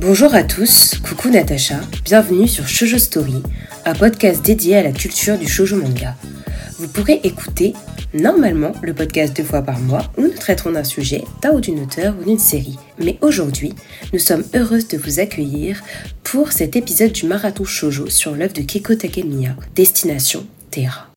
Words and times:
Bonjour 0.00 0.34
à 0.34 0.42
tous, 0.42 0.98
coucou 1.06 1.28
Natacha, 1.28 1.78
bienvenue 2.06 2.48
sur 2.48 2.66
Shoujo 2.66 2.96
Story, 2.96 3.42
un 3.84 3.92
podcast 3.92 4.42
dédié 4.42 4.76
à 4.76 4.82
la 4.82 4.92
culture 4.92 5.36
du 5.36 5.46
shoujo 5.46 5.76
manga. 5.76 6.16
Vous 6.78 6.88
pourrez 6.88 7.20
écouter 7.22 7.74
normalement 8.14 8.72
le 8.80 8.94
podcast 8.94 9.36
deux 9.36 9.44
fois 9.44 9.60
par 9.60 9.78
mois 9.78 10.10
où 10.16 10.22
nous 10.22 10.30
traiterons 10.30 10.72
d'un 10.72 10.84
sujet, 10.84 11.22
d'un 11.42 11.50
ou 11.50 11.60
d'une 11.60 11.80
auteur 11.80 12.14
ou 12.18 12.24
d'une 12.24 12.38
série. 12.38 12.78
Mais 12.98 13.18
aujourd'hui, 13.20 13.74
nous 14.14 14.18
sommes 14.18 14.44
heureuses 14.54 14.88
de 14.88 14.96
vous 14.96 15.20
accueillir 15.20 15.82
pour 16.24 16.50
cet 16.50 16.76
épisode 16.76 17.12
du 17.12 17.26
marathon 17.26 17.66
shoujo 17.66 18.08
sur 18.08 18.34
l'œuvre 18.34 18.54
de 18.54 18.62
Keiko 18.62 18.94
Takemiya, 18.94 19.54
Destination 19.74 20.46
Terra. 20.70 21.09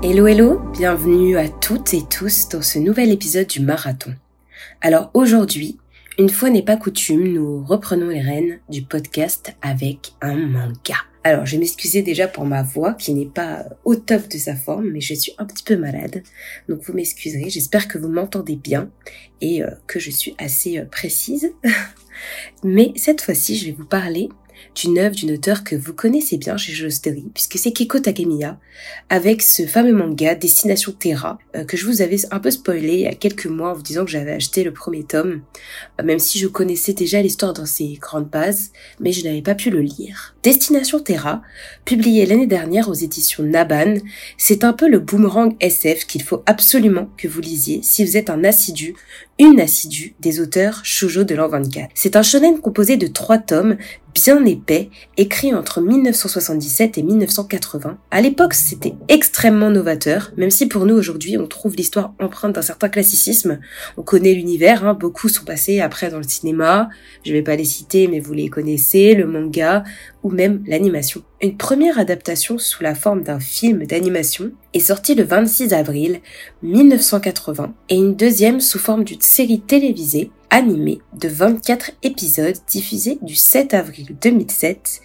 Hello 0.00 0.28
hello, 0.28 0.60
bienvenue 0.74 1.36
à 1.36 1.48
toutes 1.48 1.92
et 1.92 2.02
tous 2.08 2.48
dans 2.48 2.62
ce 2.62 2.78
nouvel 2.78 3.10
épisode 3.10 3.48
du 3.48 3.58
marathon. 3.58 4.14
Alors 4.80 5.10
aujourd'hui, 5.12 5.76
une 6.18 6.28
fois 6.28 6.50
n'est 6.50 6.62
pas 6.62 6.76
coutume, 6.76 7.32
nous 7.32 7.64
reprenons 7.64 8.06
les 8.06 8.20
rênes 8.20 8.60
du 8.68 8.82
podcast 8.82 9.56
avec 9.60 10.12
un 10.20 10.36
manga. 10.36 10.94
Alors 11.24 11.46
je 11.46 11.56
m'excusais 11.56 12.02
déjà 12.02 12.28
pour 12.28 12.44
ma 12.44 12.62
voix 12.62 12.94
qui 12.94 13.12
n'est 13.12 13.26
pas 13.26 13.64
au 13.84 13.96
top 13.96 14.28
de 14.28 14.38
sa 14.38 14.54
forme, 14.54 14.88
mais 14.88 15.00
je 15.00 15.14
suis 15.14 15.32
un 15.36 15.44
petit 15.44 15.64
peu 15.64 15.76
malade, 15.76 16.22
donc 16.68 16.80
vous 16.84 16.92
m'excuserez, 16.92 17.50
j'espère 17.50 17.88
que 17.88 17.98
vous 17.98 18.08
m'entendez 18.08 18.54
bien 18.54 18.90
et 19.40 19.64
euh, 19.64 19.70
que 19.88 19.98
je 19.98 20.12
suis 20.12 20.36
assez 20.38 20.78
euh, 20.78 20.84
précise. 20.84 21.52
mais 22.62 22.92
cette 22.94 23.20
fois-ci, 23.20 23.56
je 23.56 23.66
vais 23.66 23.72
vous 23.72 23.84
parler 23.84 24.28
d'une 24.74 24.98
œuvre 24.98 25.14
d'une 25.14 25.32
auteure 25.32 25.64
que 25.64 25.76
vous 25.76 25.92
connaissez 25.92 26.36
bien 26.36 26.56
chez 26.56 26.90
Story, 26.90 27.24
puisque 27.34 27.58
c'est 27.58 27.72
Keiko 27.72 27.98
Takemiya, 27.98 28.58
avec 29.08 29.42
ce 29.42 29.66
fameux 29.66 29.92
manga 29.92 30.34
Destination 30.34 30.92
Terra, 30.92 31.38
euh, 31.56 31.64
que 31.64 31.76
je 31.76 31.86
vous 31.86 32.02
avais 32.02 32.16
un 32.30 32.38
peu 32.38 32.50
spoilé 32.50 32.94
il 32.94 33.00
y 33.00 33.06
a 33.06 33.14
quelques 33.14 33.46
mois 33.46 33.70
en 33.70 33.74
vous 33.74 33.82
disant 33.82 34.04
que 34.04 34.10
j'avais 34.10 34.32
acheté 34.32 34.64
le 34.64 34.72
premier 34.72 35.04
tome, 35.04 35.42
euh, 36.00 36.04
même 36.04 36.18
si 36.18 36.38
je 36.38 36.46
connaissais 36.46 36.92
déjà 36.92 37.20
l'histoire 37.20 37.52
dans 37.52 37.66
ses 37.66 37.94
grandes 37.94 38.28
bases, 38.28 38.70
mais 39.00 39.12
je 39.12 39.24
n'avais 39.24 39.42
pas 39.42 39.54
pu 39.54 39.70
le 39.70 39.80
lire. 39.80 40.34
Destination 40.42 41.00
Terra, 41.00 41.42
publié 41.84 42.26
l'année 42.26 42.46
dernière 42.46 42.88
aux 42.88 42.94
éditions 42.94 43.42
Naban, 43.42 43.94
c'est 44.36 44.64
un 44.64 44.72
peu 44.72 44.88
le 44.88 44.98
boomerang 44.98 45.56
SF 45.60 46.06
qu'il 46.06 46.22
faut 46.22 46.42
absolument 46.46 47.10
que 47.16 47.28
vous 47.28 47.40
lisiez 47.40 47.80
si 47.82 48.04
vous 48.04 48.16
êtes 48.16 48.30
un 48.30 48.44
assidu, 48.44 48.94
une 49.38 49.60
assidue 49.60 50.14
des 50.20 50.40
auteurs 50.40 50.80
shoujo 50.84 51.24
de 51.24 51.34
l'an 51.34 51.48
24. 51.48 51.90
C'est 51.94 52.16
un 52.16 52.22
shonen 52.22 52.60
composé 52.60 52.96
de 52.96 53.06
trois 53.06 53.38
tomes 53.38 53.76
bien 54.14 54.44
épais, 54.44 54.90
écrit 55.16 55.54
entre 55.54 55.80
1977 55.80 56.98
et 56.98 57.02
1980. 57.02 57.98
À 58.10 58.20
l'époque, 58.20 58.54
c'était 58.54 58.94
extrêmement 59.08 59.70
novateur, 59.70 60.32
même 60.36 60.50
si 60.50 60.66
pour 60.66 60.86
nous 60.86 60.94
aujourd'hui, 60.94 61.38
on 61.38 61.46
trouve 61.46 61.76
l'histoire 61.76 62.14
empreinte 62.20 62.54
d'un 62.54 62.62
certain 62.62 62.88
classicisme. 62.88 63.60
On 63.96 64.02
connaît 64.02 64.34
l'univers, 64.34 64.86
hein, 64.86 64.94
beaucoup 64.94 65.28
sont 65.28 65.44
passés 65.44 65.80
après 65.80 66.10
dans 66.10 66.18
le 66.18 66.22
cinéma, 66.22 66.88
je 67.24 67.32
vais 67.32 67.42
pas 67.42 67.56
les 67.56 67.64
citer, 67.64 68.08
mais 68.08 68.20
vous 68.20 68.34
les 68.34 68.48
connaissez, 68.48 69.14
le 69.14 69.26
manga, 69.26 69.84
ou 70.22 70.30
même 70.30 70.62
l'animation. 70.66 71.22
Une 71.40 71.56
première 71.56 71.98
adaptation 71.98 72.58
sous 72.58 72.82
la 72.82 72.94
forme 72.94 73.22
d'un 73.22 73.40
film 73.40 73.86
d'animation 73.86 74.50
est 74.74 74.80
sortie 74.80 75.14
le 75.14 75.22
26 75.24 75.72
avril 75.72 76.20
1980 76.62 77.74
et 77.88 77.96
une 77.96 78.16
deuxième 78.16 78.60
sous 78.60 78.78
forme 78.78 79.04
d'une 79.04 79.20
série 79.20 79.60
télévisée 79.60 80.30
animée 80.50 81.00
de 81.14 81.28
24 81.28 81.92
épisodes 82.02 82.56
diffusée 82.68 83.18
du 83.22 83.34
7 83.34 83.74
avril 83.74 84.16
2007 84.20 85.00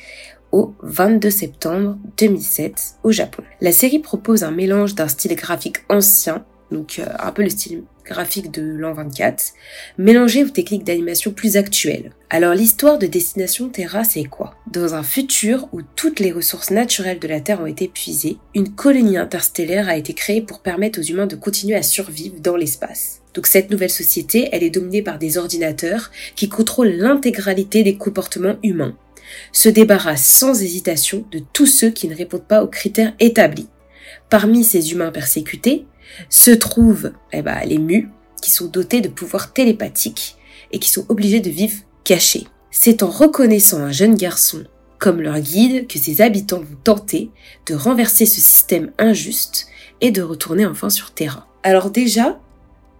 au 0.51 0.73
22 0.83 1.29
septembre 1.29 1.97
2007 2.17 2.95
au 3.03 3.11
Japon. 3.11 3.43
La 3.59 3.71
série 3.71 3.99
propose 3.99 4.43
un 4.43 4.51
mélange 4.51 4.95
d'un 4.95 5.07
style 5.07 5.35
graphique 5.35 5.77
ancien, 5.89 6.45
donc 6.71 6.99
euh, 6.99 7.05
un 7.19 7.31
peu 7.31 7.43
le 7.43 7.49
style 7.49 7.83
graphique 8.05 8.51
de 8.51 8.61
l'an 8.61 8.93
24, 8.93 9.53
mélangé 9.97 10.43
aux 10.43 10.49
techniques 10.49 10.83
d'animation 10.83 11.31
plus 11.31 11.57
actuelles. 11.57 12.11
Alors 12.29 12.53
l'histoire 12.53 12.97
de 12.97 13.07
Destination 13.07 13.69
Terra, 13.69 14.03
c'est 14.03 14.23
quoi? 14.23 14.55
Dans 14.71 14.95
un 14.95 15.03
futur 15.03 15.67
où 15.71 15.81
toutes 15.95 16.19
les 16.19 16.31
ressources 16.31 16.71
naturelles 16.71 17.19
de 17.19 17.27
la 17.27 17.41
Terre 17.41 17.61
ont 17.61 17.67
été 17.67 17.87
puisées, 17.87 18.37
une 18.55 18.73
colonie 18.73 19.17
interstellaire 19.17 19.89
a 19.89 19.97
été 19.97 20.13
créée 20.13 20.41
pour 20.41 20.59
permettre 20.59 20.99
aux 20.99 21.03
humains 21.03 21.27
de 21.27 21.35
continuer 21.35 21.75
à 21.75 21.83
survivre 21.83 22.39
dans 22.39 22.55
l'espace. 22.55 23.21
Donc 23.33 23.47
cette 23.47 23.71
nouvelle 23.71 23.89
société, 23.89 24.49
elle 24.51 24.63
est 24.63 24.69
dominée 24.69 25.01
par 25.01 25.17
des 25.17 25.37
ordinateurs 25.37 26.11
qui 26.35 26.49
contrôlent 26.49 26.95
l'intégralité 26.97 27.83
des 27.83 27.97
comportements 27.97 28.57
humains, 28.63 28.95
se 29.51 29.69
débarrassent 29.69 30.25
sans 30.25 30.61
hésitation 30.61 31.25
de 31.31 31.39
tous 31.53 31.65
ceux 31.65 31.89
qui 31.89 32.07
ne 32.07 32.15
répondent 32.15 32.47
pas 32.47 32.63
aux 32.63 32.67
critères 32.67 33.13
établis. 33.19 33.67
Parmi 34.33 34.63
ces 34.63 34.91
humains 34.91 35.11
persécutés, 35.11 35.85
se 36.27 36.49
trouvent 36.49 37.11
eh 37.33 37.43
ben, 37.43 37.59
les 37.67 37.77
mus, 37.77 38.09
qui 38.41 38.49
sont 38.49 38.65
dotés 38.65 38.99
de 38.99 39.07
pouvoirs 39.07 39.53
télépathiques 39.53 40.37
et 40.71 40.79
qui 40.79 40.89
sont 40.89 41.05
obligés 41.09 41.39
de 41.39 41.51
vivre 41.51 41.77
cachés. 42.03 42.47
C'est 42.71 43.03
en 43.03 43.11
reconnaissant 43.11 43.77
un 43.77 43.91
jeune 43.91 44.15
garçon 44.15 44.63
comme 44.97 45.21
leur 45.21 45.39
guide 45.39 45.85
que 45.85 45.99
ces 45.99 46.21
habitants 46.21 46.61
vont 46.61 46.77
tenter 46.83 47.29
de 47.67 47.75
renverser 47.75 48.25
ce 48.25 48.41
système 48.41 48.89
injuste 48.97 49.67
et 50.01 50.09
de 50.09 50.23
retourner 50.23 50.65
enfin 50.65 50.89
sur 50.89 51.11
Terra. 51.11 51.47
Alors 51.61 51.91
déjà, 51.91 52.39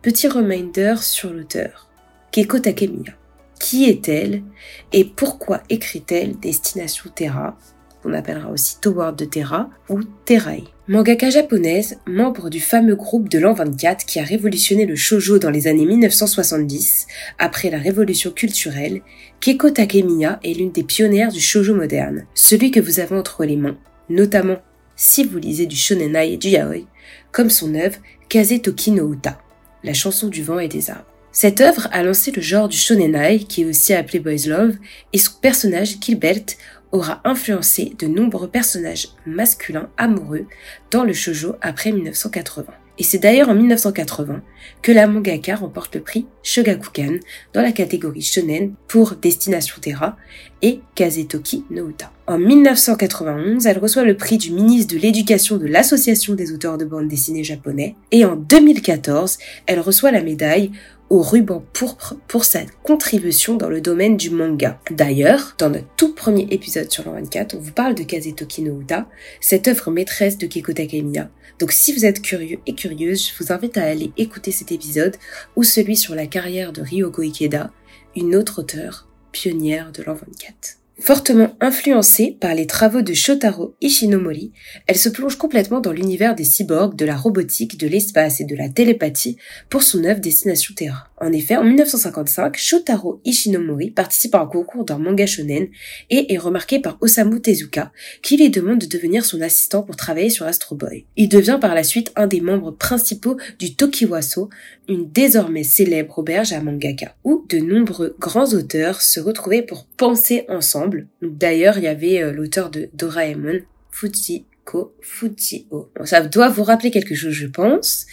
petit 0.03 0.27
reminder 0.27 0.97
sur 1.01 1.33
l'auteur, 1.33 1.89
Keiko 2.31 2.59
Takemiya. 2.59 3.13
Qui 3.59 3.85
est-elle 3.85 4.43
et 4.91 5.03
pourquoi 5.03 5.63
écrit-elle 5.71 6.39
Destination 6.39 7.09
Terra? 7.09 7.57
Qu'on 8.03 8.13
appellera 8.13 8.51
aussi 8.51 8.79
Toward 8.79 9.15
de 9.15 9.25
Terra 9.25 9.71
ou 9.89 10.03
Terrae. 10.25 10.72
Mangaka 10.89 11.29
japonaise, 11.29 11.97
membre 12.05 12.49
du 12.49 12.59
fameux 12.59 12.95
groupe 12.95 13.29
de 13.29 13.39
l'an 13.39 13.53
24 13.53 14.05
qui 14.05 14.19
a 14.19 14.23
révolutionné 14.23 14.85
le 14.85 14.97
shoujo 14.97 15.39
dans 15.39 15.49
les 15.49 15.67
années 15.67 15.85
1970, 15.85 17.07
après 17.39 17.69
la 17.69 17.77
révolution 17.77 18.31
culturelle, 18.31 19.01
Keiko 19.39 19.69
Takemiya 19.69 20.41
est 20.43 20.53
l'une 20.53 20.73
des 20.73 20.83
pionnières 20.83 21.31
du 21.31 21.39
shoujo 21.39 21.73
moderne, 21.73 22.25
celui 22.33 22.69
que 22.69 22.81
vous 22.81 22.99
avez 22.99 23.15
entre 23.15 23.45
les 23.45 23.55
mains, 23.55 23.77
notamment 24.09 24.57
si 24.97 25.23
vous 25.23 25.37
lisez 25.37 25.67
du 25.67 25.77
shonenai 25.77 26.33
et 26.33 26.37
du 26.37 26.49
yaoi, 26.49 26.85
comme 27.31 27.49
son 27.49 27.75
œuvre 27.75 27.99
Kazetoki 28.27 28.91
no 28.91 29.13
Uta, 29.13 29.39
la 29.85 29.93
chanson 29.93 30.27
du 30.27 30.43
vent 30.43 30.59
et 30.59 30.67
des 30.67 30.89
arbres. 30.89 31.07
Cette 31.31 31.61
œuvre 31.61 31.87
a 31.91 32.03
lancé 32.03 32.31
le 32.31 32.41
genre 32.41 32.67
du 32.67 32.77
shonenai, 32.77 33.39
qui 33.39 33.61
est 33.61 33.65
aussi 33.65 33.93
appelé 33.93 34.19
boys 34.19 34.47
love, 34.47 34.75
et 35.13 35.17
son 35.17 35.31
personnage 35.41 35.95
Gilbert 35.99 36.43
aura 36.93 37.21
influencé 37.25 37.93
de 37.99 38.07
nombreux 38.07 38.47
personnages 38.47 39.09
masculins 39.25 39.89
amoureux 39.97 40.45
dans 40.91 41.03
le 41.03 41.11
shoujo 41.11 41.55
après 41.61 41.91
1980. 41.91 42.65
Et 42.99 43.03
c'est 43.03 43.17
d'ailleurs 43.17 43.49
en 43.49 43.55
1980 43.55 44.41
que 44.83 44.91
la 44.91 45.07
mangaka 45.07 45.55
remporte 45.55 45.95
le 45.95 46.01
prix 46.01 46.27
Shogakukan 46.43 47.17
dans 47.53 47.63
la 47.63 47.71
catégorie 47.71 48.21
shonen 48.21 48.73
pour 48.87 49.15
Destination 49.15 49.77
Terra 49.81 50.15
et 50.61 50.79
Kazetoki 50.93 51.65
no 51.71 51.89
Uta. 51.89 52.11
En 52.27 52.37
1991, 52.37 53.65
elle 53.65 53.79
reçoit 53.79 54.03
le 54.03 54.15
prix 54.15 54.37
du 54.37 54.51
ministre 54.51 54.93
de 54.93 54.99
l'Éducation 54.99 55.57
de 55.57 55.65
l'Association 55.65 56.35
des 56.35 56.53
auteurs 56.53 56.77
de 56.77 56.85
bande 56.85 57.07
dessinée 57.07 57.43
japonais 57.43 57.95
et 58.11 58.25
en 58.25 58.35
2014, 58.35 59.39
elle 59.65 59.79
reçoit 59.79 60.11
la 60.11 60.21
médaille 60.21 60.71
au 61.09 61.21
ruban 61.21 61.63
pourpre 61.73 62.15
pour 62.27 62.45
sa 62.45 62.61
contribution 62.83 63.55
dans 63.55 63.69
le 63.69 63.81
domaine 63.81 64.17
du 64.17 64.29
manga. 64.29 64.79
D'ailleurs, 64.91 65.55
dans 65.57 65.69
notre 65.69 65.87
tout 65.95 66.13
premier 66.13 66.47
épisode 66.51 66.91
sur 66.91 67.05
le 67.05 67.11
24, 67.11 67.55
on 67.55 67.59
vous 67.59 67.71
parle 67.71 67.95
de 67.95 68.03
Kazetoki 68.03 68.63
no 68.63 68.81
Uta, 68.81 69.07
cette 69.39 69.67
œuvre 69.67 69.91
maîtresse 69.91 70.37
de 70.37 70.47
Keiko 70.47 70.73
Takemiya. 70.73 71.29
Donc 71.59 71.71
si 71.71 71.93
vous 71.93 72.05
êtes 72.05 72.21
curieux 72.21 72.59
et 72.65 72.75
curieuse, 72.75 73.27
je 73.27 73.43
vous 73.43 73.51
invite 73.51 73.77
à 73.77 73.83
aller 73.83 74.11
écouter 74.17 74.51
cet 74.51 74.71
épisode 74.71 75.17
ou 75.55 75.63
celui 75.63 75.95
sur 75.95 76.15
la 76.15 76.27
carrière 76.27 76.73
de 76.73 76.81
Ryoko 76.81 77.21
Ikeda, 77.21 77.71
une 78.15 78.35
autre 78.35 78.59
auteure 78.59 79.07
pionnière 79.31 79.91
de 79.91 80.03
l'an 80.03 80.13
24. 80.13 80.82
Fortement 80.99 81.55
influencée 81.59 82.37
par 82.39 82.53
les 82.53 82.67
travaux 82.67 83.01
de 83.01 83.13
Shotaro 83.13 83.75
Ishinomori, 83.81 84.51
elle 84.85 84.97
se 84.97 85.09
plonge 85.09 85.37
complètement 85.37 85.81
dans 85.81 85.91
l'univers 85.91 86.35
des 86.35 86.43
cyborgs, 86.43 86.95
de 86.95 87.03
la 87.03 87.15
robotique, 87.15 87.79
de 87.79 87.87
l'espace 87.87 88.39
et 88.39 88.45
de 88.45 88.55
la 88.55 88.69
télépathie 88.69 89.37
pour 89.69 89.81
son 89.81 90.03
œuvre 90.03 90.19
Destination 90.19 90.75
Terra. 90.75 91.07
En 91.19 91.31
effet, 91.31 91.55
en 91.55 91.63
1955, 91.63 92.57
Shotaro 92.57 93.21
Ishinomori 93.25 93.89
participe 93.89 94.35
à 94.35 94.41
un 94.41 94.45
concours 94.45 94.85
d'un 94.85 94.99
manga 94.99 95.25
shonen 95.25 95.67
et 96.09 96.33
est 96.33 96.37
remarqué 96.37 96.79
par 96.79 96.97
Osamu 97.01 97.41
Tezuka, 97.41 97.91
qui 98.21 98.37
lui 98.37 98.49
demande 98.49 98.79
de 98.79 98.85
devenir 98.85 99.25
son 99.25 99.41
assistant 99.41 99.81
pour 99.81 99.95
travailler 99.95 100.29
sur 100.29 100.45
Astro 100.45 100.75
Boy. 100.75 101.05
Il 101.15 101.29
devient 101.29 101.57
par 101.59 101.73
la 101.75 101.83
suite 101.83 102.11
un 102.15 102.27
des 102.27 102.41
membres 102.41 102.71
principaux 102.71 103.37
du 103.57 103.75
Tokiwaso, 103.75 104.49
une 104.89 105.09
désormais 105.09 105.63
célèbre 105.63 106.19
auberge 106.19 106.51
à 106.51 106.61
mangaka, 106.61 107.15
où 107.23 107.45
de 107.49 107.59
nombreux 107.59 108.15
grands 108.19 108.53
auteurs 108.53 109.01
se 109.01 109.19
retrouvaient 109.21 109.61
pour 109.61 109.85
penser 109.97 110.45
ensemble. 110.49 110.82
D'ailleurs, 111.21 111.77
il 111.77 111.83
y 111.83 111.87
avait 111.87 112.21
euh, 112.21 112.31
l'auteur 112.31 112.69
de 112.69 112.89
Doraemon, 112.93 113.59
Fujiko 113.91 114.95
Fujio. 115.01 115.91
ça 116.05 116.21
doit 116.21 116.49
vous 116.49 116.63
rappeler 116.63 116.91
quelque 116.91 117.15
chose, 117.15 117.33
je 117.33 117.47
pense, 117.47 118.05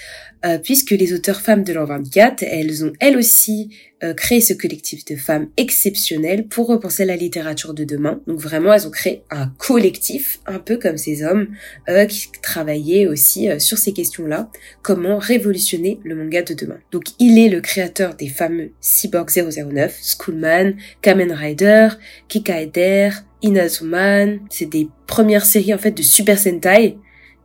euh, 0.45 0.59
puisque 0.59 0.91
les 0.91 1.13
auteurs 1.13 1.41
femmes 1.41 1.65
de 1.65 1.73
l'an 1.73 1.85
24, 1.85 2.43
elles 2.43 2.85
ont 2.85 2.93
elles 3.01 3.17
aussi 3.17 3.71
euh, 4.03 4.15
créé 4.15 4.41
ce 4.41 4.55
collectif 4.55 5.05
de 5.05 5.15
femmes 5.15 5.49
exceptionnelles 5.59 6.47
pour 6.47 6.69
repenser 6.69 7.05
la 7.05 7.17
littérature 7.17 7.75
de 7.75 7.85
demain. 7.85 8.23
Donc 8.27 8.39
vraiment, 8.39 8.73
elles 8.73 8.87
ont 8.87 8.91
créé 8.91 9.25
un 9.31 9.53
collectif, 9.59 10.41
un 10.47 10.59
peu 10.59 10.79
comme 10.79 10.97
ces 10.97 11.23
hommes 11.23 11.49
euh, 11.91 12.07
qui 12.07 12.29
travaillaient 12.41 13.07
aussi 13.07 13.51
euh, 13.51 13.59
sur 13.59 13.77
ces 13.77 13.93
questions-là, 13.93 14.49
comment 14.81 15.19
révolutionner 15.19 16.01
le 16.03 16.15
manga 16.15 16.41
de 16.41 16.55
demain. 16.55 16.79
Donc 16.93 17.05
il 17.19 17.39
est 17.39 17.51
le 17.51 17.61
créateur 17.61 18.15
des 18.15 18.29
fameux 18.29 18.71
Cyborg 18.81 19.29
009, 19.29 20.01
Schoolman, 20.03 20.73
Kamen 21.03 21.33
Rider, 21.33 21.89
Kikaeder, 22.29 23.11
Inazuman. 23.43 24.39
C'est 24.49 24.71
des 24.71 24.89
premières 25.07 25.45
séries 25.45 25.75
en 25.75 25.79
fait 25.79 25.91
de 25.91 26.03
Super 26.03 26.39
Sentai 26.39 26.97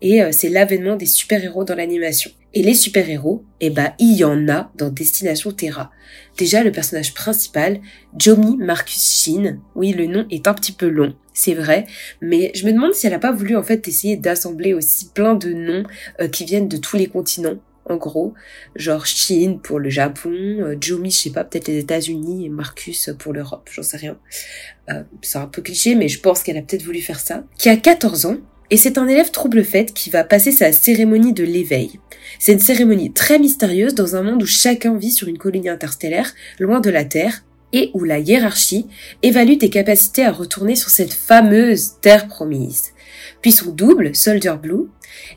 et 0.06 0.32
c'est 0.32 0.50
l'avènement 0.50 0.96
des 0.96 1.08
super-héros 1.08 1.64
dans 1.64 1.74
l'animation. 1.74 2.30
Et 2.54 2.62
les 2.62 2.76
super-héros, 2.76 3.44
eh 3.60 3.72
ben, 3.72 3.94
il 3.98 4.16
y 4.16 4.24
en 4.24 4.48
a 4.48 4.72
dans 4.76 4.90
Destination 4.90 5.52
Terra. 5.52 5.92
Déjà, 6.38 6.64
le 6.64 6.72
personnage 6.72 7.14
principal, 7.14 7.82
Jomi 8.18 8.56
Marcus 8.58 9.02
Shin, 9.02 9.58
oui, 9.74 9.94
le 9.94 10.06
nom 10.06 10.26
est 10.30 10.48
un 10.48 10.54
petit 10.54 10.72
peu 10.72 10.88
long, 10.88 11.16
c'est 11.34 11.54
vrai, 11.54 11.86
mais 12.22 12.52
je 12.56 12.66
me 12.66 12.72
demande 12.72 12.94
si 12.94 13.08
elle 13.08 13.14
n'a 13.14 13.20
pas 13.20 13.32
voulu 13.32 13.58
en 13.58 13.64
fait 13.64 13.88
essayer 13.88 14.16
d'assembler 14.16 14.74
aussi 14.74 15.10
plein 15.10 15.34
de 15.34 15.52
noms 15.52 15.84
euh, 16.22 16.28
qui 16.28 16.46
viennent 16.46 16.70
de 16.70 16.78
tous 16.78 16.98
les 16.98 17.08
continents, 17.08 17.58
en 17.90 17.98
gros, 17.98 18.34
genre 18.76 19.06
Shin 19.06 19.60
pour 19.62 19.80
le 19.80 19.90
Japon, 19.90 20.32
euh, 20.32 20.76
Jomi, 20.80 21.12
je 21.12 21.18
sais 21.18 21.32
pas, 21.32 21.44
peut-être 21.44 21.68
les 21.68 21.80
États-Unis 21.80 22.46
et 22.46 22.50
Marcus 22.50 23.10
pour 23.20 23.34
l'Europe, 23.34 23.70
j'en 23.72 23.84
sais 23.84 23.98
rien. 23.98 24.18
Euh, 24.90 25.04
c'est 25.22 25.40
un 25.40 25.48
peu 25.48 25.62
cliché, 25.62 25.96
mais 25.96 26.08
je 26.08 26.20
pense 26.20 26.42
qu'elle 26.44 26.58
a 26.58 26.62
peut-être 26.62 26.84
voulu 26.84 27.02
faire 27.02 27.20
ça. 27.20 27.44
Qui 27.58 27.70
a 27.70 27.76
14 27.76 28.28
ans, 28.28 28.38
et 28.72 28.78
c'est 28.78 28.98
un 28.98 29.08
élève 29.08 29.32
trouble-fête 29.32 29.94
qui 29.94 30.10
va 30.10 30.24
passer 30.24 30.52
sa 30.52 30.72
cérémonie 30.72 31.34
de 31.34 31.44
l'éveil. 31.44 32.00
C'est 32.40 32.54
une 32.54 32.60
cérémonie 32.60 33.14
très 33.14 33.40
mystérieuse 33.40 33.96
dans 33.96 34.16
un 34.16 34.24
monde 34.24 34.44
où 34.44 34.48
chacun 34.48 34.96
vit 34.98 35.12
sur 35.12 35.28
une 35.28 35.38
colonie 35.38 35.70
interstellaire, 35.70 36.34
loin 36.60 36.80
de 36.80 36.90
la 36.90 37.06
Terre, 37.06 37.44
et 37.74 37.92
où 37.94 38.04
la 38.04 38.20
hiérarchie 38.20 38.88
évalue 39.22 39.58
tes 39.58 39.70
capacités 39.70 40.26
à 40.26 40.32
retourner 40.32 40.76
sur 40.76 40.90
cette 40.90 41.14
fameuse 41.14 41.94
Terre 42.02 42.28
promise. 42.28 42.94
Puis 43.42 43.52
son 43.52 43.72
double, 43.72 44.16
Soldier 44.16 44.56
Blue, 44.62 44.88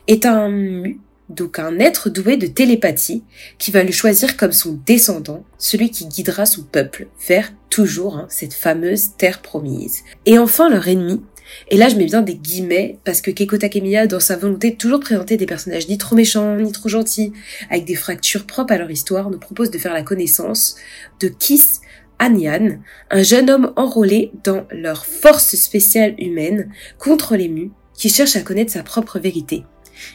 est 0.07 0.25
un 0.25 0.49
mu, 0.49 0.99
donc 1.29 1.59
un 1.59 1.79
être 1.79 2.09
doué 2.09 2.37
de 2.37 2.47
télépathie, 2.47 3.23
qui 3.57 3.71
va 3.71 3.83
le 3.83 3.91
choisir 3.91 4.37
comme 4.37 4.51
son 4.51 4.79
descendant, 4.85 5.43
celui 5.57 5.91
qui 5.91 6.07
guidera 6.07 6.45
son 6.45 6.63
peuple 6.63 7.07
vers 7.27 7.51
toujours 7.69 8.17
hein, 8.17 8.27
cette 8.29 8.53
fameuse 8.53 9.15
Terre 9.17 9.41
promise. 9.41 10.03
Et 10.25 10.39
enfin 10.39 10.69
leur 10.69 10.87
ennemi, 10.87 11.21
et 11.69 11.77
là, 11.77 11.89
je 11.89 11.95
mets 11.95 12.05
bien 12.05 12.21
des 12.21 12.35
guillemets 12.35 12.97
parce 13.03 13.21
que 13.21 13.31
Keiko 13.31 13.57
Takemiya, 13.57 14.07
dans 14.07 14.19
sa 14.19 14.35
volonté 14.35 14.71
de 14.71 14.75
toujours 14.75 14.99
présenter 14.99 15.37
des 15.37 15.45
personnages 15.45 15.87
ni 15.87 15.97
trop 15.97 16.15
méchants, 16.15 16.55
ni 16.55 16.71
trop 16.71 16.89
gentils, 16.89 17.33
avec 17.69 17.85
des 17.85 17.95
fractures 17.95 18.45
propres 18.45 18.73
à 18.73 18.77
leur 18.77 18.91
histoire, 18.91 19.29
nous 19.29 19.39
propose 19.39 19.71
de 19.71 19.77
faire 19.77 19.93
la 19.93 20.03
connaissance 20.03 20.75
de 21.19 21.27
Kiss 21.27 21.81
Anyan, 22.19 22.79
un 23.11 23.23
jeune 23.23 23.49
homme 23.49 23.71
enrôlé 23.75 24.31
dans 24.43 24.65
leur 24.71 25.05
force 25.05 25.55
spéciale 25.55 26.15
humaine 26.17 26.71
contre 26.97 27.35
les 27.35 27.49
qui 27.93 28.09
cherche 28.09 28.35
à 28.35 28.41
connaître 28.41 28.71
sa 28.71 28.83
propre 28.83 29.19
vérité. 29.19 29.63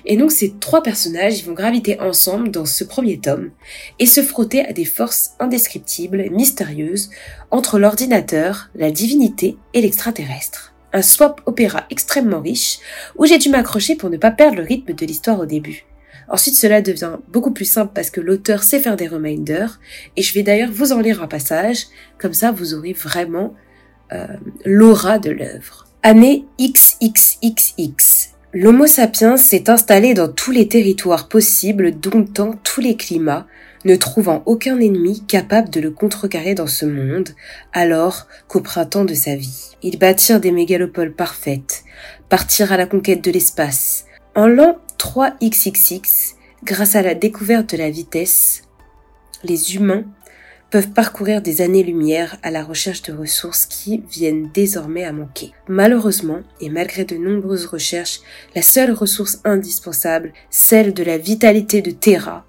Et 0.07 0.17
donc 0.17 0.33
ces 0.33 0.55
trois 0.61 0.83
personnages 0.83 1.45
vont 1.45 1.53
graviter 1.53 2.01
ensemble 2.01 2.51
dans 2.51 2.65
ce 2.65 2.85
premier 2.85 3.19
tome 3.19 3.51
et 3.99 4.07
se 4.07 4.23
frotter 4.23 4.65
à 4.65 4.73
des 4.73 4.85
forces 4.85 5.33
indescriptibles, 5.41 6.31
mystérieuses, 6.31 7.11
entre 7.51 7.79
l'ordinateur, 7.79 8.71
la 8.75 8.91
divinité 8.91 9.57
et 9.75 9.83
l'extraterrestre 9.83 10.74
un 10.95 11.03
swap 11.03 11.43
opéra 11.45 11.85
extrêmement 11.91 12.41
riche, 12.41 12.79
où 13.17 13.27
j'ai 13.27 13.37
dû 13.37 13.51
m'accrocher 13.51 13.97
pour 13.97 14.09
ne 14.09 14.17
pas 14.17 14.31
perdre 14.31 14.57
le 14.57 14.63
rythme 14.63 14.95
de 14.95 15.05
l'histoire 15.05 15.41
au 15.41 15.45
début. 15.45 15.85
Ensuite, 16.29 16.55
cela 16.55 16.81
devient 16.81 17.17
beaucoup 17.29 17.51
plus 17.51 17.67
simple 17.67 17.93
parce 17.95 18.09
que 18.09 18.21
l'auteur 18.21 18.63
sait 18.63 18.79
faire 18.79 18.97
des 18.97 19.09
reminders, 19.09 19.81
et 20.17 20.23
je 20.23 20.33
vais 20.33 20.43
d'ailleurs 20.43 20.71
vous 20.73 20.93
en 20.93 21.01
lire 21.01 21.23
un 21.23 21.27
passage, 21.27 21.89
comme 22.17 22.33
ça 22.33 22.53
vous 22.53 22.73
aurez 22.73 22.95
vraiment 22.95 23.55
euh, 24.13 24.27
l'aura 24.65 25.19
de 25.19 25.31
l'œuvre. 25.31 25.87
Année 26.03 26.47
XXXX. 26.61 28.31
L'Homo 28.53 28.87
sapiens 28.87 29.37
s'est 29.37 29.69
installé 29.69 30.15
dans 30.15 30.29
tous 30.29 30.53
les 30.53 30.69
territoires 30.69 31.29
possibles, 31.29 31.99
domptant 31.99 32.55
tous 32.63 32.81
les 32.81 32.97
climats, 32.97 33.47
ne 33.85 33.97
trouvant 33.97 34.43
aucun 34.47 34.81
ennemi 34.81 35.25
capable 35.27 35.71
de 35.71 35.81
le 35.81 35.91
contrecarrer 35.91 36.55
dans 36.55 36.67
ce 36.67 36.87
monde, 36.87 37.31
alors 37.73 38.27
qu'au 38.49 38.61
printemps 38.61 39.05
de 39.05 39.15
sa 39.15 39.37
vie, 39.37 39.77
ils 39.83 39.99
bâtirent 39.99 40.41
des 40.41 40.53
mégalopoles 40.53 41.13
parfaites, 41.13 41.85
partirent 42.29 42.73
à 42.73 42.77
la 42.77 42.87
conquête 42.87 43.23
de 43.23 43.31
l'espace. 43.31 44.07
En 44.35 44.47
l'an 44.47 44.79
3XXX, 44.99 46.35
grâce 46.65 46.97
à 46.97 47.03
la 47.03 47.15
découverte 47.15 47.71
de 47.71 47.77
la 47.77 47.91
vitesse, 47.91 48.63
les 49.45 49.77
humains 49.77 50.05
peuvent 50.71 50.91
parcourir 50.91 51.41
des 51.41 51.61
années-lumière 51.61 52.37
à 52.43 52.51
la 52.51 52.65
recherche 52.65 53.03
de 53.03 53.13
ressources 53.13 53.65
qui 53.65 54.03
viennent 54.11 54.51
désormais 54.53 55.05
à 55.05 55.13
manquer. 55.13 55.53
Malheureusement, 55.69 56.41
et 56.61 56.69
malgré 56.69 57.05
de 57.05 57.17
nombreuses 57.17 57.67
recherches, 57.67 58.21
la 58.57 58.63
seule 58.63 58.91
ressource 58.91 59.41
indispensable, 59.45 60.33
celle 60.51 60.93
de 60.93 61.05
la 61.05 61.17
vitalité 61.17 61.81
de 61.81 61.93
Terra, 61.93 62.45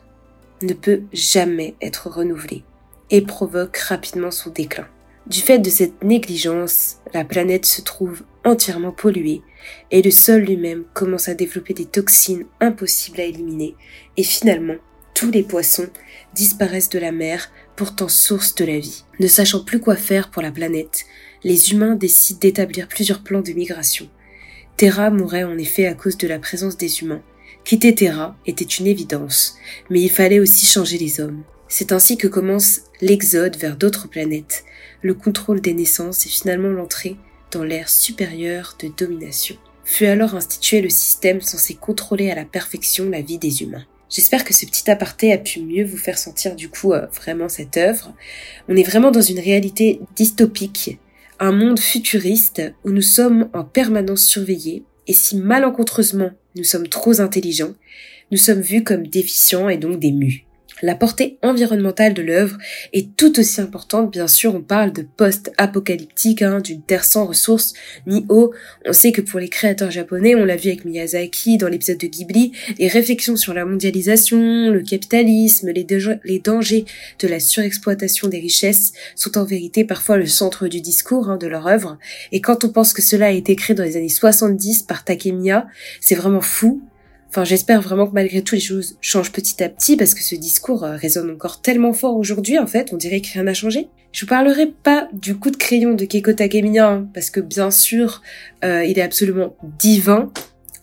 ne 0.62 0.74
peut 0.74 1.04
jamais 1.14 1.76
être 1.82 2.10
renouvelé 2.10 2.64
et 3.10 3.22
provoque 3.22 3.78
rapidement 3.78 4.32
son 4.32 4.50
déclin. 4.50 4.88
Du 5.28 5.42
fait 5.42 5.60
de 5.60 5.70
cette 5.70 6.04
négligence, 6.04 6.98
la 7.14 7.26
planète 7.26 7.66
se 7.66 7.82
trouve 7.82 8.24
entièrement 8.44 8.92
polluée 8.92 9.42
et 9.90 10.02
le 10.02 10.12
sol 10.12 10.42
lui-même 10.42 10.84
commence 10.94 11.28
à 11.28 11.34
développer 11.34 11.74
des 11.74 11.86
toxines 11.86 12.46
impossibles 12.62 13.22
à 13.22 13.24
éliminer 13.24 13.76
et 14.18 14.24
finalement 14.24 14.76
tous 15.16 15.32
les 15.32 15.44
poissons 15.44 15.88
disparaissent 16.36 16.90
de 16.90 17.00
la 17.00 17.12
mer, 17.12 17.50
pourtant 17.76 18.10
source 18.10 18.54
de 18.56 18.66
la 18.66 18.78
vie. 18.78 19.06
Ne 19.20 19.28
sachant 19.28 19.64
plus 19.64 19.80
quoi 19.80 19.96
faire 19.96 20.30
pour 20.30 20.42
la 20.42 20.52
planète, 20.52 21.06
les 21.44 21.72
humains 21.72 21.96
décident 21.96 22.40
d'établir 22.40 22.88
plusieurs 22.88 23.24
plans 23.24 23.42
de 23.42 23.54
migration. 23.54 24.10
Terra 24.78 25.10
mourrait 25.10 25.46
en 25.46 25.58
effet 25.58 25.88
à 25.88 25.94
cause 25.94 26.18
de 26.18 26.28
la 26.28 26.38
présence 26.38 26.76
des 26.76 27.02
humains, 27.02 27.24
Quitter 27.66 27.96
Terra 27.96 28.38
était 28.46 28.64
une 28.64 28.86
évidence, 28.86 29.58
mais 29.90 30.00
il 30.00 30.12
fallait 30.12 30.40
aussi 30.40 30.68
changer 30.68 31.00
les 31.00 31.20
hommes. 31.20 31.42
C'est 31.68 31.92
ainsi 31.92 32.16
que 32.16 32.28
commence 32.28 32.82
l'exode 33.02 33.58
vers 33.58 33.76
d'autres 33.76 34.08
planètes, 34.08 34.66
le 35.02 35.16
contrôle 35.16 35.62
des 35.62 35.74
naissances 35.74 36.28
et 36.28 36.30
finalement 36.30 36.70
l'entrée 36.70 37.16
dans 37.50 37.64
l'ère 37.64 37.90
supérieure 37.90 38.78
de 38.80 38.90
domination. 38.96 39.56
Fut 39.84 40.06
alors 40.06 40.36
institué 40.36 40.80
le 40.80 40.90
système 40.90 41.42
censé 41.42 41.74
contrôler 41.74 42.30
à 42.30 42.36
la 42.36 42.46
perfection 42.46 43.10
la 43.10 43.22
vie 43.22 43.40
des 43.40 43.64
humains. 43.64 43.86
J'espère 44.12 44.44
que 44.44 44.54
ce 44.54 44.68
petit 44.68 44.92
aparté 44.92 45.34
a 45.34 45.40
pu 45.40 45.60
mieux 45.62 45.86
vous 45.86 45.98
faire 45.98 46.20
sentir 46.20 46.56
du 46.56 46.70
coup 46.70 46.94
euh, 46.94 47.08
vraiment 47.08 47.50
cette 47.50 47.78
œuvre. 47.78 48.14
On 48.70 48.76
est 48.76 48.84
vraiment 48.84 49.10
dans 49.10 49.22
une 49.22 49.40
réalité 49.40 50.02
dystopique, 50.16 51.00
un 51.40 51.52
monde 51.52 51.80
futuriste 51.80 52.62
où 52.84 52.92
nous 52.92 53.02
sommes 53.02 53.50
en 53.54 53.64
permanence 53.64 54.22
surveillés 54.22 54.84
et 55.08 55.14
si 55.14 55.36
malencontreusement 55.36 56.30
nous 56.56 56.64
sommes 56.64 56.88
trop 56.88 57.20
intelligents, 57.22 57.74
nous 58.32 58.38
sommes 58.38 58.62
vus 58.62 58.84
comme 58.84 59.08
déficients 59.08 59.70
et 59.70 59.78
donc 59.78 60.00
des 60.00 60.12
mus. 60.12 60.45
La 60.82 60.94
portée 60.94 61.38
environnementale 61.42 62.14
de 62.14 62.22
l'œuvre 62.22 62.58
est 62.92 63.16
tout 63.16 63.40
aussi 63.40 63.62
importante. 63.62 64.12
Bien 64.12 64.28
sûr, 64.28 64.56
on 64.56 64.62
parle 64.62 64.92
de 64.92 65.04
post-apocalyptique, 65.04 66.42
hein, 66.42 66.60
d'une 66.60 66.82
terre 66.82 67.06
sans 67.06 67.26
ressources 67.26 67.74
ni 68.08 68.26
eau. 68.28 68.54
On 68.86 68.92
sait 68.92 69.14
que 69.14 69.22
pour 69.22 69.40
les 69.40 69.48
créateurs 69.48 69.90
japonais, 69.90 70.36
on 70.36 70.44
l'a 70.44 70.58
vu 70.58 70.70
avec 70.70 70.84
Miyazaki 70.84 71.58
dans 71.58 71.70
l'épisode 71.70 71.98
de 71.98 72.08
Ghibli, 72.08 72.52
les 72.78 72.90
réflexions 72.90 73.38
sur 73.38 73.54
la 73.54 73.64
mondialisation, 73.64 74.70
le 74.70 74.82
capitalisme, 74.82 75.70
les, 75.70 76.40
dangers 76.40 76.86
de 77.20 77.28
la 77.30 77.40
surexploitation 77.40 78.28
des 78.28 78.40
richesses 78.40 78.92
sont 79.16 79.38
en 79.38 79.46
vérité 79.46 79.86
parfois 79.86 80.18
le 80.18 80.28
centre 80.28 80.68
du 80.68 80.82
discours 80.82 81.30
hein, 81.30 81.38
de 81.38 81.48
leur 81.48 81.68
œuvre. 81.68 81.98
Et 82.34 82.42
quand 82.42 82.66
on 82.66 82.70
pense 82.70 82.92
que 82.92 83.02
cela 83.02 83.28
a 83.28 83.32
été 83.32 83.56
créé 83.56 83.76
dans 83.76 83.84
les 83.84 83.96
années 83.96 84.10
70 84.10 84.84
par 84.84 85.06
Takemiya, 85.06 85.68
c'est 86.02 86.16
vraiment 86.16 86.42
fou 86.42 86.82
J'espère 87.44 87.82
vraiment 87.82 88.08
que 88.08 88.14
malgré 88.14 88.42
tout, 88.42 88.56
les 88.56 88.62
choses 88.62 88.98
changent 89.02 89.32
petit 89.32 89.64
à 89.64 89.70
petit 89.70 89.98
parce 89.98 90.14
que 90.14 90.24
ce 90.24 90.36
discours 90.36 90.84
euh, 90.84 90.96
résonne 90.96 91.32
encore 91.32 91.62
tellement 91.62 91.94
fort 91.94 92.16
aujourd'hui, 92.18 92.58
en 92.58 92.68
fait, 92.68 92.94
on 92.94 92.98
dirait 92.98 93.22
que 93.22 93.34
rien 93.34 93.44
n'a 93.44 93.54
changé. 93.54 93.90
Je 94.12 94.22
vous 94.22 94.30
parlerai 94.30 94.68
pas 94.68 95.10
du 95.12 95.36
coup 95.36 95.52
de 95.52 95.58
crayon 95.58 95.94
de 95.94 96.06
Keiko 96.06 96.32
Takemiya, 96.34 96.90
hein, 96.90 97.10
parce 97.14 97.30
que 97.30 97.42
bien 97.42 97.72
sûr, 97.72 98.22
euh, 98.64 98.86
il 98.86 98.98
est 98.98 99.02
absolument 99.02 99.56
divin, 99.80 100.32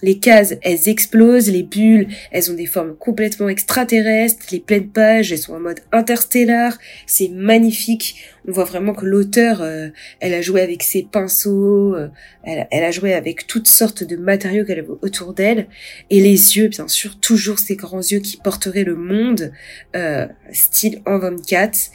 les 0.03 0.19
cases, 0.19 0.55
elles 0.63 0.89
explosent, 0.89 1.51
les 1.51 1.63
bulles, 1.63 2.09
elles 2.33 2.51
ont 2.51 2.55
des 2.55 2.67
formes 2.67 2.97
complètement 2.97 3.49
extraterrestres, 3.49 4.47
les 4.51 4.61
pleines 4.61 4.89
pages, 4.89 5.33
elles 5.33 5.39
sont 5.39 5.55
en 5.55 5.61
mode 5.61 5.81
interstellar, 5.93 6.77
c'est 7.07 7.29
magnifique. 7.29 8.17
On 8.47 8.53
voit 8.53 8.65
vraiment 8.65 8.95
que 8.95 9.07
l'auteur, 9.07 9.63
euh, 9.63 9.89
elle 10.19 10.35
a 10.35 10.43
joué 10.43 10.61
avec 10.61 10.83
ses 10.83 11.05
pinceaux, 11.05 11.95
euh, 11.95 12.09
elle, 12.43 12.85
a 12.85 12.91
joué 12.91 13.15
avec 13.15 13.47
toutes 13.47 13.69
sortes 13.69 14.03
de 14.03 14.17
matériaux 14.17 14.65
qu'elle 14.65 14.81
avait 14.81 14.89
autour 15.03 15.33
d'elle, 15.33 15.69
et 16.11 16.21
les 16.21 16.57
yeux, 16.57 16.69
bien 16.69 16.89
sûr, 16.89 17.21
toujours 17.21 17.61
ces 17.61 17.77
grands 17.77 18.01
yeux 18.01 18.21
qui 18.21 18.37
porteraient 18.37 18.85
le 18.85 18.97
monde, 18.97 19.53
euh, 19.95 20.27
style 20.53 21.01
en 21.07 21.19
24, 21.19 21.91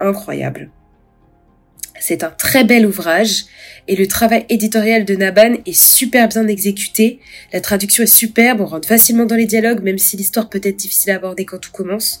incroyable. 0.00 0.70
C'est 2.00 2.22
un 2.24 2.30
très 2.30 2.64
bel 2.64 2.86
ouvrage 2.86 3.44
et 3.86 3.96
le 3.96 4.06
travail 4.06 4.44
éditorial 4.48 5.04
de 5.04 5.14
Naban 5.14 5.54
est 5.66 5.72
super 5.72 6.28
bien 6.28 6.46
exécuté. 6.46 7.20
La 7.52 7.60
traduction 7.60 8.04
est 8.04 8.06
superbe, 8.06 8.60
on 8.60 8.66
rentre 8.66 8.88
facilement 8.88 9.24
dans 9.24 9.36
les 9.36 9.46
dialogues 9.46 9.82
même 9.82 9.98
si 9.98 10.16
l'histoire 10.16 10.48
peut 10.48 10.60
être 10.62 10.76
difficile 10.76 11.12
à 11.12 11.16
aborder 11.16 11.44
quand 11.44 11.58
tout 11.58 11.72
commence. 11.72 12.20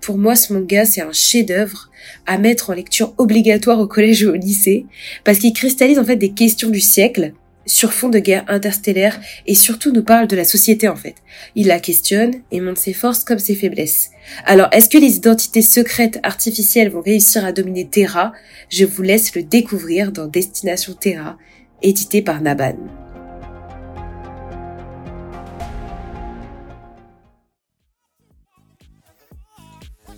Pour 0.00 0.16
moi, 0.16 0.36
ce 0.36 0.52
manga, 0.52 0.84
c'est 0.84 1.00
un 1.00 1.12
chef-d'œuvre 1.12 1.90
à 2.26 2.38
mettre 2.38 2.70
en 2.70 2.74
lecture 2.74 3.14
obligatoire 3.18 3.80
au 3.80 3.86
collège 3.86 4.22
ou 4.22 4.30
au 4.30 4.34
lycée, 4.34 4.86
parce 5.24 5.38
qu'il 5.38 5.52
cristallise 5.52 5.98
en 5.98 6.04
fait 6.04 6.16
des 6.16 6.32
questions 6.32 6.70
du 6.70 6.80
siècle 6.80 7.32
sur 7.68 7.92
fond 7.92 8.08
de 8.08 8.18
guerre 8.18 8.44
interstellaire 8.48 9.20
et 9.46 9.54
surtout 9.54 9.92
nous 9.92 10.02
parle 10.02 10.26
de 10.26 10.36
la 10.36 10.44
société 10.44 10.88
en 10.88 10.96
fait. 10.96 11.16
Il 11.54 11.68
la 11.68 11.78
questionne 11.78 12.32
et 12.50 12.60
montre 12.60 12.80
ses 12.80 12.92
forces 12.92 13.24
comme 13.24 13.38
ses 13.38 13.54
faiblesses. 13.54 14.10
Alors 14.44 14.68
est-ce 14.72 14.88
que 14.88 14.98
les 14.98 15.16
identités 15.16 15.62
secrètes 15.62 16.18
artificielles 16.22 16.90
vont 16.90 17.02
réussir 17.02 17.44
à 17.44 17.52
dominer 17.52 17.86
Terra? 17.86 18.32
Je 18.68 18.84
vous 18.84 19.02
laisse 19.02 19.34
le 19.34 19.42
découvrir 19.42 20.12
dans 20.12 20.26
Destination 20.26 20.94
Terra, 20.94 21.38
édité 21.82 22.22
par 22.22 22.40
Naban. 22.40 22.76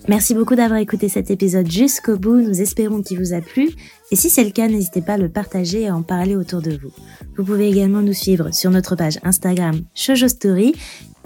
Merci 0.07 0.33
beaucoup 0.33 0.55
d'avoir 0.55 0.79
écouté 0.79 1.09
cet 1.09 1.29
épisode 1.29 1.69
jusqu'au 1.69 2.17
bout. 2.17 2.41
Nous 2.41 2.61
espérons 2.61 3.01
qu'il 3.01 3.19
vous 3.19 3.33
a 3.33 3.41
plu. 3.41 3.69
Et 4.11 4.15
si 4.15 4.29
c'est 4.29 4.43
le 4.43 4.49
cas, 4.49 4.67
n'hésitez 4.67 5.01
pas 5.01 5.13
à 5.13 5.17
le 5.17 5.29
partager 5.29 5.81
et 5.81 5.87
à 5.87 5.95
en 5.95 6.01
parler 6.01 6.35
autour 6.35 6.61
de 6.61 6.71
vous. 6.71 6.91
Vous 7.37 7.43
pouvez 7.43 7.69
également 7.69 8.01
nous 8.01 8.13
suivre 8.13 8.51
sur 8.51 8.71
notre 8.71 8.95
page 8.95 9.19
Instagram 9.23 9.81
Shoujo 9.93 10.27
Story 10.27 10.75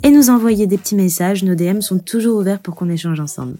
et 0.03 0.12
nous 0.12 0.29
envoyer 0.29 0.67
des 0.67 0.77
petits 0.77 0.96
messages. 0.96 1.44
Nos 1.44 1.55
DM 1.55 1.79
sont 1.79 2.00
toujours 2.00 2.38
ouverts 2.38 2.60
pour 2.60 2.75
qu'on 2.75 2.89
échange 2.89 3.20
ensemble. 3.20 3.55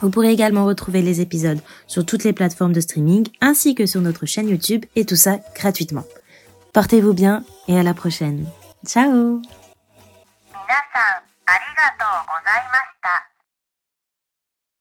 Vous 0.00 0.10
pourrez 0.10 0.30
également 0.30 0.64
retrouver 0.64 1.02
les 1.02 1.20
épisodes 1.20 1.60
sur 1.88 2.06
toutes 2.06 2.22
les 2.22 2.32
plateformes 2.32 2.72
de 2.72 2.80
streaming 2.80 3.26
ainsi 3.40 3.74
que 3.74 3.86
sur 3.86 4.00
notre 4.00 4.26
chaîne 4.26 4.48
YouTube 4.48 4.84
et 4.94 5.04
tout 5.04 5.16
ça 5.16 5.40
gratuitement. 5.56 6.04
Portez-vous 6.72 7.14
bien 7.14 7.44
et 7.66 7.76
à 7.78 7.82
la 7.82 7.94
prochaine. 7.94 8.46
Ciao 8.86 9.42